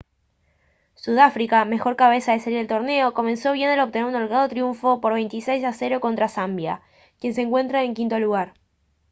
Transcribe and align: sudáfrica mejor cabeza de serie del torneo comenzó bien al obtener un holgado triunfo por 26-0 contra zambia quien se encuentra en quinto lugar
sudáfrica 0.95 1.63
mejor 1.63 1.95
cabeza 1.95 2.31
de 2.31 2.39
serie 2.39 2.57
del 2.57 2.67
torneo 2.67 3.13
comenzó 3.13 3.51
bien 3.53 3.69
al 3.69 3.81
obtener 3.81 4.07
un 4.07 4.15
holgado 4.15 4.49
triunfo 4.49 4.99
por 4.99 5.13
26-0 5.13 5.99
contra 5.99 6.27
zambia 6.27 6.81
quien 7.19 7.35
se 7.35 7.41
encuentra 7.43 7.83
en 7.83 7.93
quinto 7.93 8.17
lugar 8.19 8.55